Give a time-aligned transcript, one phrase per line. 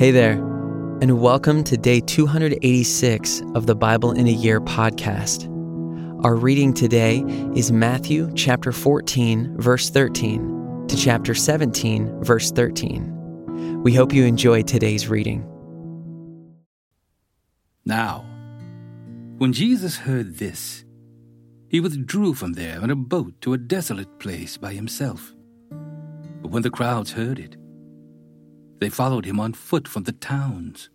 [0.00, 0.32] Hey there,
[1.02, 5.44] and welcome to day 286 of the Bible in a Year podcast.
[6.24, 7.22] Our reading today
[7.54, 13.82] is Matthew chapter 14, verse 13 to chapter 17, verse 13.
[13.82, 15.46] We hope you enjoy today's reading.
[17.84, 18.24] Now,
[19.36, 20.82] when Jesus heard this,
[21.68, 25.34] he withdrew from there in a boat to a desolate place by himself.
[26.40, 27.58] But when the crowds heard it,
[28.80, 30.88] they followed him on foot from the towns.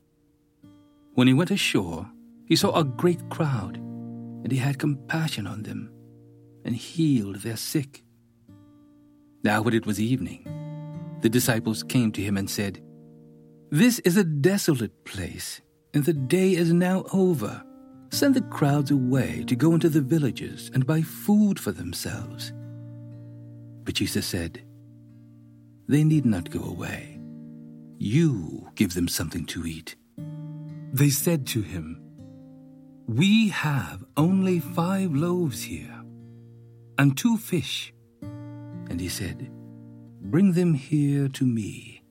[1.13, 2.09] When he went ashore,
[2.45, 5.91] he saw a great crowd, and he had compassion on them,
[6.65, 8.03] and healed their sick.
[9.43, 10.43] Now, when it was evening,
[11.21, 12.81] the disciples came to him and said,
[13.69, 15.61] This is a desolate place,
[15.93, 17.63] and the day is now over.
[18.09, 22.51] Send the crowds away to go into the villages and buy food for themselves.
[23.83, 24.63] But Jesus said,
[25.87, 27.14] They need not go away
[27.97, 29.95] you give them something to eat.
[30.93, 32.01] They said to him,
[33.07, 36.03] We have only five loaves here,
[36.97, 37.93] and two fish.
[38.21, 39.49] And he said,
[40.21, 42.03] Bring them here to me.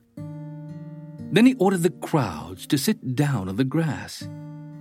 [1.31, 4.21] Then he ordered the crowds to sit down on the grass,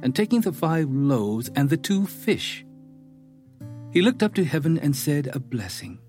[0.03, 2.65] and taking the five loaves and the two fish,
[3.91, 6.01] he looked up to heaven and said a blessing.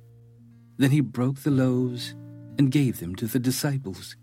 [0.78, 2.16] Then he broke the loaves
[2.58, 4.16] and gave them to the disciples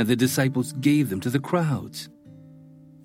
[0.00, 2.08] and the disciples gave them to the crowds.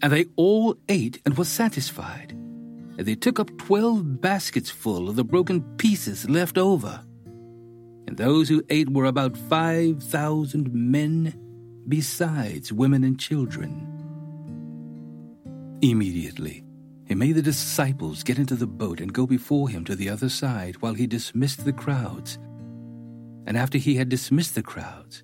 [0.02, 2.32] And they all ate and were satisfied.
[2.32, 7.04] And they took up twelve baskets full of the broken pieces left over.
[8.08, 11.38] And those who ate were about five thousand men,
[11.90, 13.92] besides women and children.
[15.82, 16.64] Immediately,
[17.10, 20.30] he made the disciples get into the boat and go before him to the other
[20.30, 22.40] side while he dismissed the crowds.
[23.46, 25.24] And after he had dismissed the crowds,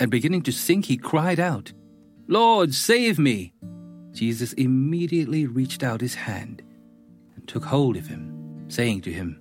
[0.00, 1.72] and beginning to sink, he cried out,
[2.26, 3.52] Lord, save me!
[4.12, 6.62] Jesus immediately reached out his hand
[7.34, 9.40] and took hold of him, saying to him,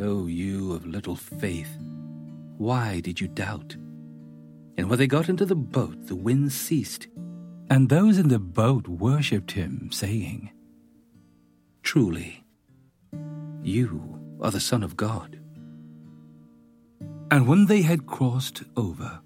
[0.00, 1.78] O you of little faith,
[2.58, 3.76] why did you doubt?
[4.76, 7.08] And when they got into the boat, the wind ceased,
[7.70, 10.50] and those in the boat worshipped him, saying,
[11.82, 12.44] Truly,
[13.62, 15.38] you are the Son of God.
[17.30, 19.20] And when they had crossed over,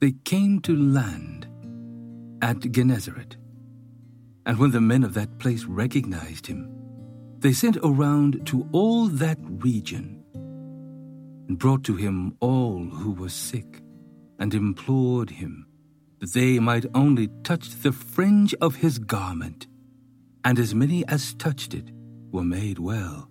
[0.00, 1.46] they came to land
[2.42, 3.36] at Gennesaret.
[4.44, 6.72] And when the men of that place recognized him,
[7.38, 13.82] they sent around to all that region and brought to him all who were sick
[14.38, 15.66] and implored him
[16.20, 19.66] that they might only touch the fringe of his garment,
[20.44, 21.90] and as many as touched it
[22.32, 23.30] were made well.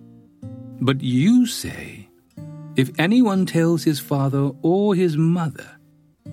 [0.83, 2.09] But you say,
[2.75, 5.77] if anyone tells his father or his mother,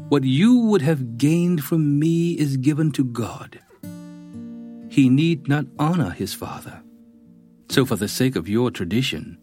[0.09, 3.61] what you would have gained from me is given to God,
[4.89, 6.83] he need not honor his father.
[7.69, 9.37] So, for the sake of your tradition,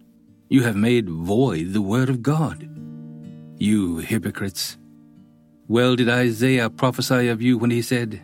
[0.49, 2.67] you have made void the word of God.
[3.59, 4.77] You hypocrites!
[5.67, 8.21] Well did Isaiah prophesy of you when he said,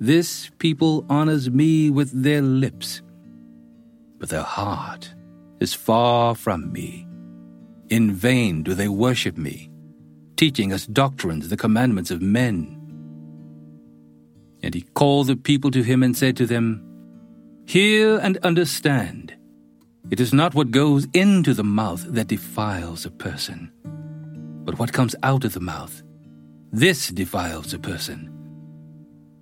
[0.00, 3.02] This people honors me with their lips,
[4.18, 5.14] but their heart
[5.60, 7.06] is far from me.
[7.88, 9.70] In vain do they worship me,
[10.36, 12.72] teaching us doctrines, the commandments of men.
[14.62, 16.82] And he called the people to him and said to them,
[17.66, 19.34] Hear and understand.
[20.10, 23.72] It is not what goes into the mouth that defiles a person,
[24.64, 26.02] but what comes out of the mouth.
[26.72, 28.32] This defiles a person.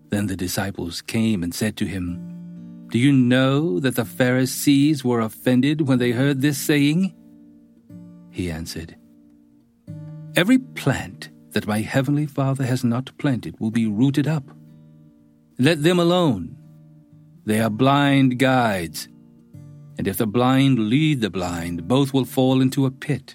[0.09, 2.34] Then the disciples came and said to him,
[2.95, 7.13] Do you know that the Pharisees were offended when they heard this saying?
[8.31, 8.95] He answered,
[10.37, 14.45] Every plant that my heavenly Father has not planted will be rooted up.
[15.59, 16.57] Let them alone.
[17.45, 19.09] They are blind guides.
[19.99, 23.35] And if the blind lead the blind, both will fall into a pit.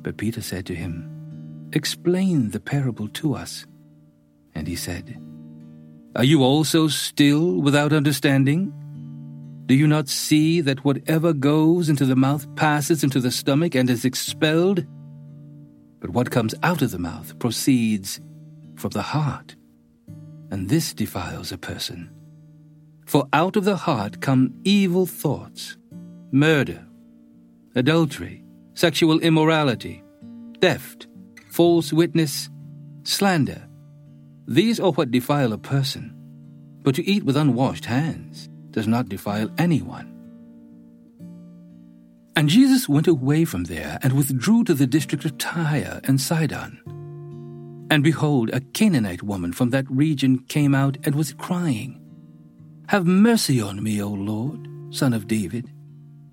[0.00, 3.66] But Peter said to him, Explain the parable to us.
[4.54, 5.20] And he said,
[6.16, 8.72] Are you also still without understanding?
[9.66, 13.90] Do you not see that whatever goes into the mouth passes into the stomach and
[13.90, 14.86] is expelled?
[16.00, 18.20] But what comes out of the mouth proceeds
[18.76, 19.56] from the heart,
[20.50, 22.10] and this defiles a person.
[23.04, 25.76] For out of the heart come evil thoughts,
[26.30, 26.86] murder,
[27.74, 28.44] adultery,
[28.74, 30.02] sexual immorality,
[30.60, 31.08] theft,
[31.50, 32.48] false witness,
[33.02, 33.68] slander.
[34.48, 36.14] These are what defile a person.
[36.82, 40.14] But to eat with unwashed hands does not defile anyone.
[42.34, 46.80] And Jesus went away from there and withdrew to the district of Tyre and Sidon.
[47.90, 52.00] And behold, a Canaanite woman from that region came out and was crying,
[52.88, 55.70] Have mercy on me, O Lord, son of David.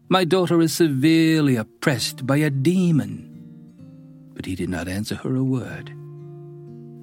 [0.07, 3.29] My daughter is severely oppressed by a demon.
[4.33, 5.91] But he did not answer her a word.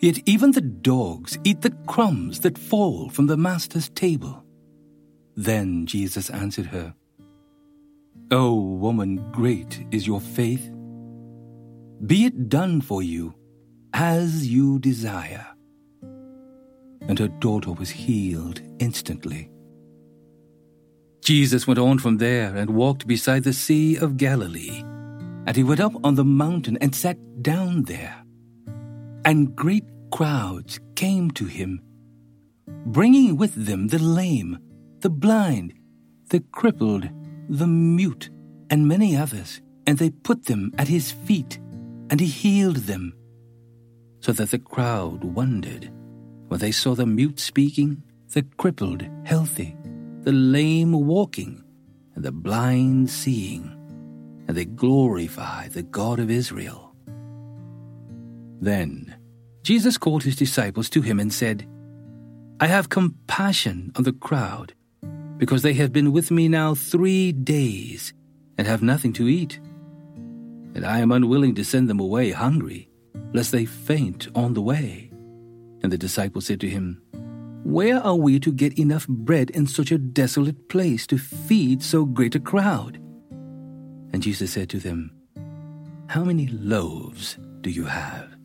[0.00, 4.44] Yet even the dogs eat the crumbs that fall from the Master's table.
[5.34, 6.94] Then Jesus answered her,
[8.30, 10.70] O woman, great is your faith.
[12.06, 13.34] Be it done for you
[13.92, 15.46] as you desire.
[17.08, 19.50] And her daughter was healed instantly.
[21.22, 24.84] Jesus went on from there and walked beside the Sea of Galilee.
[25.46, 28.24] And he went up on the mountain and sat down there.
[29.28, 31.82] And great crowds came to him,
[32.86, 34.58] bringing with them the lame,
[35.00, 35.74] the blind,
[36.30, 37.06] the crippled,
[37.50, 38.30] the mute,
[38.70, 41.58] and many others, and they put them at his feet,
[42.08, 43.12] and he healed them.
[44.20, 45.92] So that the crowd wondered
[46.48, 48.02] when they saw the mute speaking,
[48.32, 49.76] the crippled healthy,
[50.22, 51.62] the lame walking,
[52.14, 53.76] and the blind seeing,
[54.48, 56.86] and they glorified the God of Israel.
[58.60, 59.17] Then
[59.68, 61.68] Jesus called his disciples to him and said,
[62.58, 64.72] I have compassion on the crowd
[65.36, 68.14] because they have been with me now three days
[68.56, 69.60] and have nothing to eat.
[70.74, 72.88] And I am unwilling to send them away hungry,
[73.34, 75.10] lest they faint on the way.
[75.82, 77.02] And the disciples said to him,
[77.62, 82.06] Where are we to get enough bread in such a desolate place to feed so
[82.06, 82.96] great a crowd?
[84.14, 85.12] And Jesus said to them,
[86.06, 88.37] How many loaves do you have?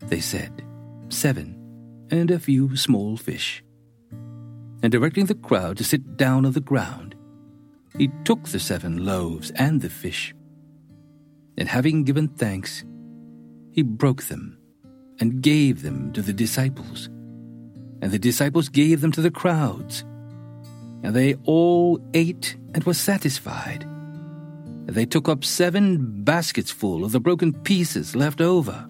[0.00, 0.62] They said,
[1.08, 3.62] Seven, and a few small fish
[4.82, 7.14] and directing the crowd to sit down on the ground,
[7.98, 10.34] he took the seven loaves and the fish,
[11.56, 12.84] and having given thanks,
[13.72, 14.58] he broke them
[15.18, 17.06] and gave them to the disciples,
[18.02, 20.04] and the disciples gave them to the crowds,
[21.02, 23.82] and they all ate and were satisfied.
[23.82, 28.88] And they took up seven baskets full of the broken pieces left over.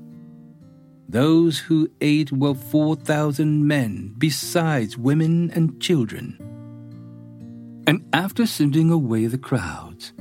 [1.08, 6.36] Those who ate were 4,000 men, besides women and children.
[7.86, 10.12] And after sending away the crowds,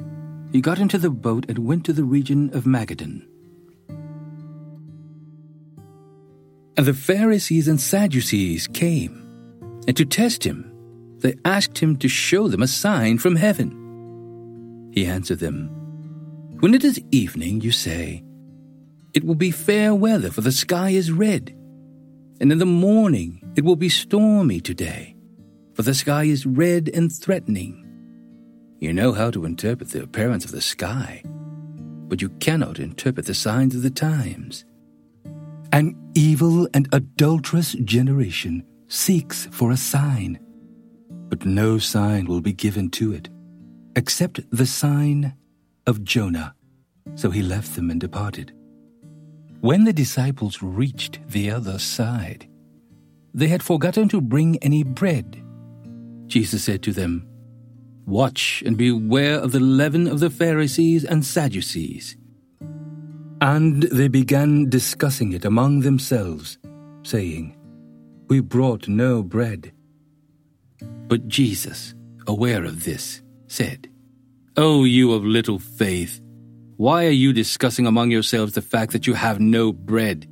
[0.52, 3.26] he got into the boat and went to the region of Magadan.
[6.78, 9.24] And the Pharisees and Sadducees came,
[9.88, 10.72] and to test him,
[11.20, 14.92] they asked him to show them a sign from heaven.
[14.94, 15.70] He answered them,
[16.60, 18.24] When it is evening, you say,
[19.16, 21.56] it will be fair weather, for the sky is red.
[22.42, 25.16] And in the morning it will be stormy today,
[25.74, 27.82] for the sky is red and threatening.
[28.80, 31.24] You know how to interpret the appearance of the sky,
[32.08, 34.66] but you cannot interpret the signs of the times.
[35.72, 40.40] An evil and adulterous generation seeks for a sign,
[41.30, 43.30] but no sign will be given to it,
[43.96, 45.34] except the sign
[45.88, 46.54] of Jonah.
[47.16, 48.54] So he left them and departed.
[49.66, 52.48] When the disciples reached the other side,
[53.34, 55.42] they had forgotten to bring any bread.
[56.28, 57.28] Jesus said to them,
[58.06, 62.16] Watch and beware of the leaven of the Pharisees and Sadducees.
[63.42, 66.60] And they began discussing it among themselves,
[67.02, 67.58] saying,
[68.28, 69.74] We brought no bread.
[71.08, 71.96] But Jesus,
[72.28, 73.90] aware of this, said,
[74.58, 76.22] O you of little faith,
[76.78, 80.28] why are you discussing among yourselves the fact that you have no bread?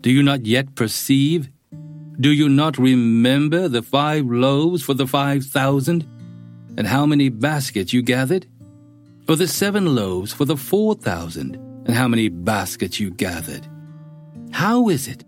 [0.00, 1.50] Do you not yet perceive?
[2.18, 6.08] Do you not remember the five loaves for the five thousand?
[6.78, 8.46] And how many baskets you gathered?
[9.28, 11.56] Or the seven loaves for the four thousand?
[11.84, 13.66] And how many baskets you gathered?
[14.52, 15.24] How is it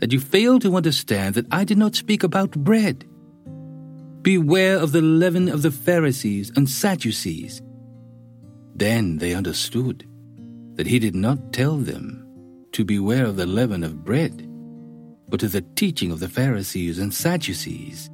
[0.00, 3.06] that you fail to understand that I did not speak about bread?
[4.20, 7.62] Beware of the leaven of the Pharisees and Sadducees.
[8.74, 10.08] Then they understood
[10.74, 12.22] that he did not tell them
[12.72, 14.48] to beware of the leaven of bread,
[15.28, 18.10] but of the teaching of the Pharisees and Sadducees.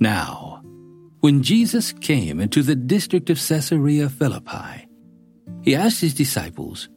[0.00, 0.62] Now,
[1.20, 4.88] when Jesus came into the district of Caesarea Philippi,
[5.62, 6.88] he asked his disciples,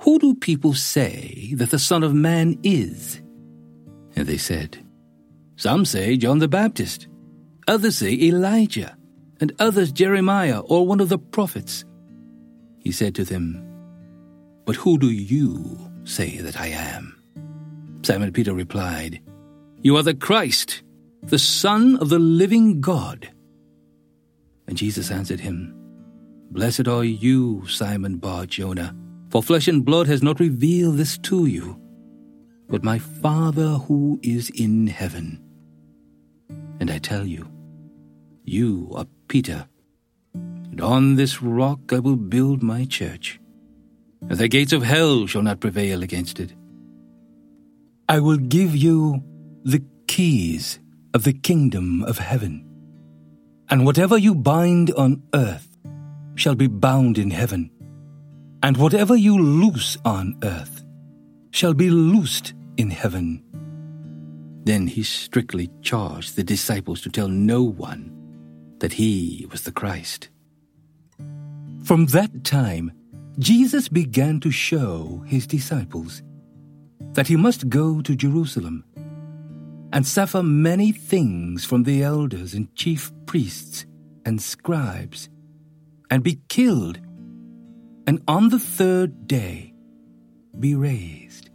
[0.00, 3.20] Who do people say that the Son of Man is?
[4.16, 4.78] And they said,
[5.56, 7.08] Some say John the Baptist,
[7.66, 8.97] others say Elijah
[9.40, 11.84] and others Jeremiah or one of the prophets.
[12.78, 13.62] He said to them,
[14.64, 17.14] But who do you say that I am?
[18.02, 19.20] Simon Peter replied,
[19.82, 20.82] You are the Christ,
[21.22, 23.30] the Son of the living God.
[24.66, 25.74] And Jesus answered him,
[26.50, 28.96] Blessed are you, Simon Bar Jonah,
[29.30, 31.78] for flesh and blood has not revealed this to you,
[32.68, 35.42] but my Father who is in heaven.
[36.80, 37.46] And I tell you,
[38.44, 39.68] you are Peter,
[40.34, 43.38] and on this rock I will build my church,
[44.22, 46.54] and the gates of hell shall not prevail against it.
[48.08, 49.22] I will give you
[49.64, 50.78] the keys
[51.12, 52.64] of the kingdom of heaven,
[53.68, 55.68] and whatever you bind on earth
[56.34, 57.70] shall be bound in heaven,
[58.62, 60.84] and whatever you loose on earth
[61.50, 63.42] shall be loosed in heaven.
[64.64, 68.17] Then he strictly charged the disciples to tell no one
[68.80, 70.28] that he was the Christ.
[71.84, 72.92] From that time,
[73.38, 76.22] Jesus began to show his disciples
[77.12, 78.84] that he must go to Jerusalem
[79.92, 83.86] and suffer many things from the elders and chief priests
[84.26, 85.30] and scribes,
[86.10, 86.98] and be killed,
[88.06, 89.72] and on the third day
[90.60, 91.48] be raised.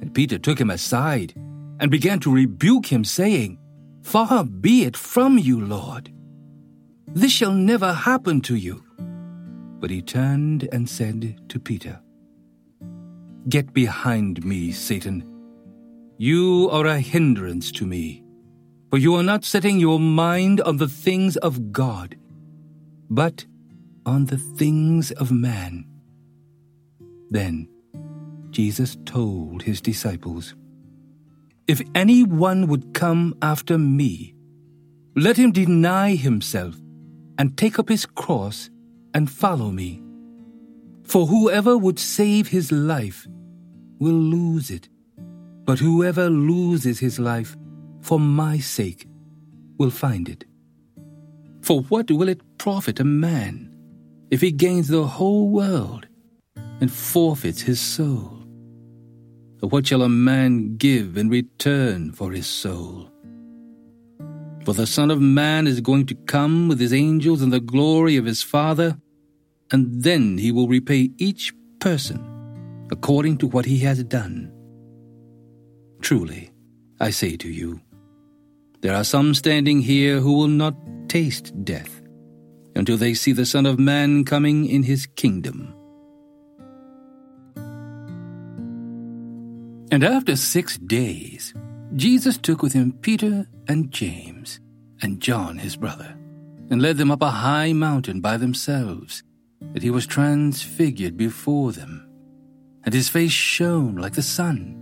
[0.00, 1.34] And Peter took him aside
[1.80, 3.58] and began to rebuke him, saying,
[4.06, 6.12] Far be it from you, Lord.
[7.08, 8.84] This shall never happen to you.
[9.80, 11.98] But he turned and said to Peter,
[13.48, 15.24] Get behind me, Satan.
[16.18, 18.22] You are a hindrance to me,
[18.90, 22.16] for you are not setting your mind on the things of God,
[23.10, 23.44] but
[24.06, 25.84] on the things of man.
[27.30, 27.68] Then
[28.50, 30.54] Jesus told his disciples,
[31.68, 34.34] if anyone would come after me,
[35.16, 36.76] let him deny himself
[37.38, 38.70] and take up his cross
[39.14, 40.02] and follow me.
[41.02, 43.26] For whoever would save his life
[43.98, 44.88] will lose it,
[45.64, 47.56] but whoever loses his life
[48.00, 49.08] for my sake
[49.78, 50.44] will find it.
[51.62, 53.74] For what will it profit a man
[54.30, 56.06] if he gains the whole world
[56.80, 58.35] and forfeits his soul?
[59.60, 63.10] What shall a man give in return for his soul?
[64.64, 68.16] For the Son of Man is going to come with his angels in the glory
[68.16, 68.98] of his Father,
[69.70, 72.18] and then he will repay each person
[72.90, 74.52] according to what he has done.
[76.00, 76.50] Truly,
[77.00, 77.80] I say to you,
[78.80, 80.74] there are some standing here who will not
[81.08, 82.02] taste death
[82.74, 85.75] until they see the Son of Man coming in his kingdom.
[89.90, 91.54] And after six days,
[91.94, 94.60] Jesus took with him Peter and James
[95.02, 96.16] and John his brother,
[96.70, 99.22] and led them up a high mountain by themselves,
[99.72, 102.08] that he was transfigured before them.
[102.84, 104.76] And his face shone like the sun,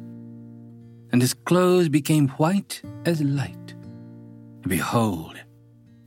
[1.13, 3.73] and his clothes became white as light.
[3.73, 5.37] And behold,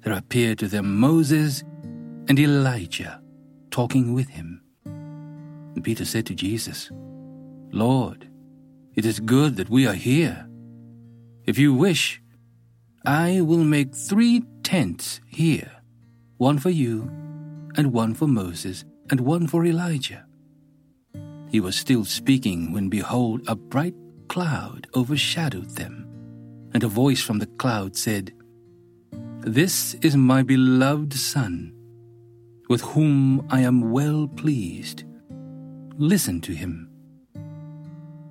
[0.02, 1.64] there appeared to them Moses
[2.28, 3.22] and Elijah
[3.72, 4.62] talking with him.
[4.86, 6.90] And Peter said to Jesus,
[7.72, 8.27] Lord,
[8.98, 10.50] it is good that we are here.
[11.46, 12.22] If you wish,
[13.06, 15.72] I will make three tents here
[16.38, 17.10] one for you,
[17.76, 20.26] and one for Moses, and one for Elijah.
[21.50, 23.96] He was still speaking when behold, a bright
[24.28, 26.06] cloud overshadowed them,
[26.74, 28.34] and a voice from the cloud said,
[29.40, 31.74] This is my beloved Son,
[32.70, 35.04] with whom I am well pleased.
[35.98, 36.87] Listen to him.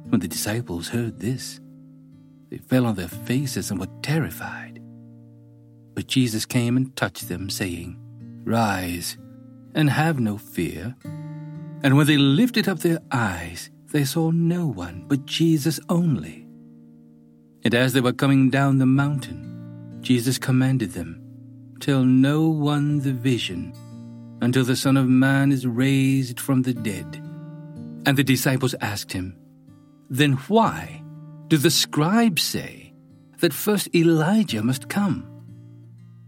[0.09, 1.61] When the disciples heard this,
[2.51, 4.81] they fell on their faces and were terrified.
[5.95, 7.99] But Jesus came and touched them, saying,
[8.45, 9.19] Rise,
[9.75, 10.95] and have no fear.
[11.83, 16.47] And when they lifted up their eyes, they saw no one but Jesus only.
[17.65, 21.21] And as they were coming down the mountain, Jesus commanded them,
[21.81, 23.75] Tell no one the vision
[24.41, 27.17] until the Son of Man is raised from the dead.
[28.07, 29.37] And the disciples asked him,
[30.09, 31.03] Then why
[31.49, 32.93] do the scribes say
[33.41, 35.27] that first Elijah must come?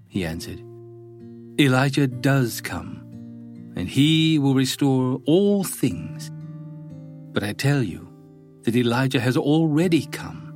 [0.09, 0.63] He answered,
[1.61, 3.03] Elijah does come,
[3.77, 6.31] and he will restore all things.
[7.33, 8.09] But I tell you
[8.63, 10.55] that Elijah has already come,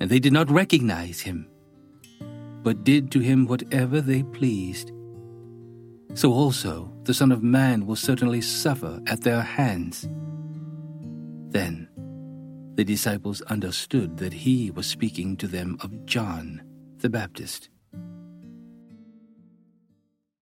[0.00, 1.48] and they did not recognize him,
[2.62, 4.92] but did to him whatever they pleased.
[6.14, 10.08] So also the Son of Man will certainly suffer at their hands.
[11.50, 11.85] Then
[12.76, 16.62] the disciples understood that he was speaking to them of John
[16.98, 17.70] the Baptist.